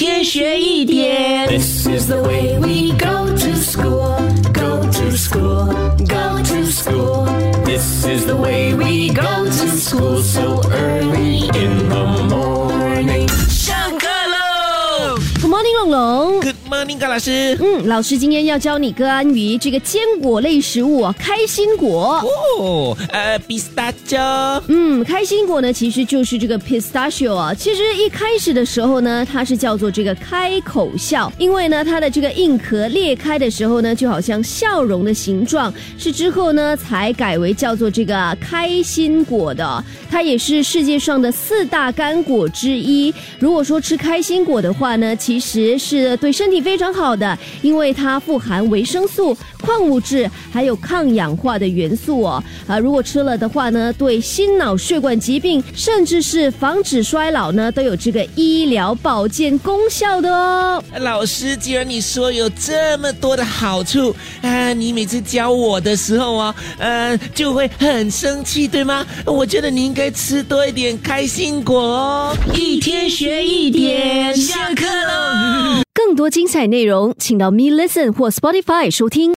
[0.00, 1.48] 天学一点。
[1.48, 4.16] This is the way we go to school,
[4.52, 5.66] go to school,
[6.06, 7.26] go to school.
[7.64, 13.28] This is the way we go to school so early in the morning.
[13.48, 16.40] 上课喽 Good morning，龙龙。
[16.40, 17.57] Good morning，高老师。
[17.59, 22.23] 嗯，老师今天要教你关于这个坚果类食物啊，开心果。
[22.57, 24.63] 哦，呃，pistachio。
[24.69, 27.53] 嗯，开心果呢，其实就是这个 pistachio 啊。
[27.53, 39.83] 其实一开始的时候呢，它是叫做这个开口笑，因为呢，它的这个硬壳裂开的时候呢，就好像笑容的形状，是之后呢才改为叫做这个开心果的。
[40.09, 43.13] 它也是世界上的四大干果之一。
[43.39, 52.43] 如果说吃开心果的话呢，其实是对身体非常好的，因为它富含维生素、矿物质，还有抗氧化的元素哦。
[52.67, 60.83] 啊，如果吃了的话呢，对心脑血管疾病，甚至是防止衰老呢，都有这个医疗保健功效的哦。
[60.99, 69.05] 老师，既然你说有这么多的好处啊，你每次教我的时候啊，呃，就会很生气，对吗？
[69.25, 72.37] 我觉得你应该吃多一点开心果哦。
[72.53, 74.35] 一天学一点，
[76.21, 79.29] 多精彩内容，请到 Me Listen 或 Spotify 收听。